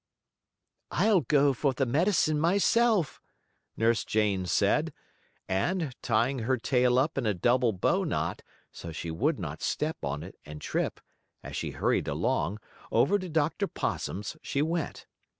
"I'll 0.89 1.21
go 1.21 1.53
for 1.53 1.73
the 1.73 1.85
medicine 1.85 2.39
myself," 2.39 3.21
Nurse 3.77 4.03
Jane 4.03 4.47
said, 4.47 4.93
and, 5.47 5.93
tying 6.01 6.39
her 6.39 6.57
tail 6.57 6.97
up 6.97 7.19
in 7.19 7.27
a 7.27 7.35
double 7.35 7.71
bow 7.71 8.03
knot, 8.03 8.41
so 8.71 8.91
she 8.91 9.11
would 9.11 9.37
not 9.37 9.61
step 9.61 9.97
on 10.03 10.23
it, 10.23 10.39
and 10.43 10.59
trip, 10.59 11.01
as 11.43 11.55
she 11.55 11.69
hurried 11.69 12.07
along, 12.07 12.57
over 12.91 13.19
to 13.19 13.29
Dr. 13.29 13.67
Possum's 13.67 14.37
she 14.41 14.63
went. 14.63 15.05